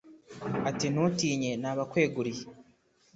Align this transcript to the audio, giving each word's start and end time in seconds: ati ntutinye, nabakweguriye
ati 0.69 0.85
ntutinye, 0.93 1.51
nabakweguriye 1.61 2.43